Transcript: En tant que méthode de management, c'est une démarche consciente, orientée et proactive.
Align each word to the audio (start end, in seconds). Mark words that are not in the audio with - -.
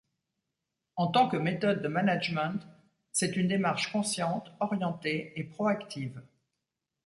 En 0.95 1.09
tant 1.11 1.29
que 1.29 1.37
méthode 1.37 1.83
de 1.83 1.87
management, 1.87 2.59
c'est 3.11 3.37
une 3.37 3.47
démarche 3.47 3.91
consciente, 3.91 4.51
orientée 4.59 5.31
et 5.39 5.43
proactive. 5.43 6.23